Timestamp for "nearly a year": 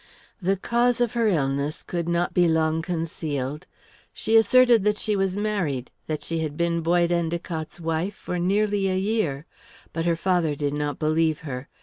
8.39-9.45